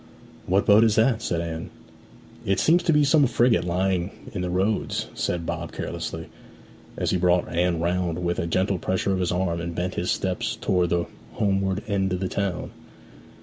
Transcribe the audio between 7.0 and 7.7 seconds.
he brought